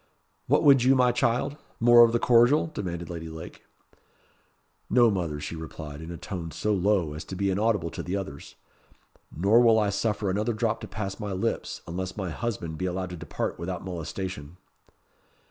"What 0.47 0.63
would 0.63 0.83
you, 0.83 0.95
my 0.95 1.11
child? 1.11 1.57
more 1.79 2.03
of 2.03 2.11
the 2.11 2.17
cordial?" 2.17 2.71
demanded 2.73 3.07
Lady 3.11 3.29
Lake. 3.29 3.61
"No, 4.89 5.11
mother," 5.11 5.39
she 5.39 5.55
replied, 5.55 6.01
in 6.01 6.09
a 6.09 6.17
tone 6.17 6.49
so 6.49 6.73
low 6.73 7.13
as 7.13 7.23
to 7.25 7.35
be 7.35 7.51
inaudible 7.51 7.91
to 7.91 8.01
the 8.01 8.17
others. 8.17 8.55
"Nor 9.31 9.59
will 9.61 9.77
I 9.77 9.91
suffer 9.91 10.31
another 10.31 10.53
drop 10.53 10.81
to 10.81 10.87
pass 10.87 11.19
my 11.19 11.33
lips 11.33 11.83
unless 11.85 12.17
my 12.17 12.31
husband 12.31 12.79
be 12.79 12.87
allowed 12.87 13.11
to 13.11 13.15
depart 13.15 13.59
without 13.59 13.85
molestation." 13.85 14.57